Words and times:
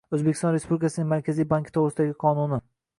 O’zbekiston 0.17 0.55
Respublikasining 0.55 1.09
Markaziy 1.13 1.49
bank 1.55 1.73
to’g’risidagi 1.77 2.21
qonuni 2.29 2.65